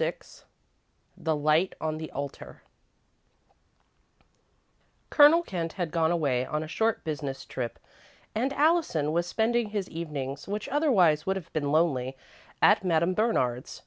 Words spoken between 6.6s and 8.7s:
a short business trip and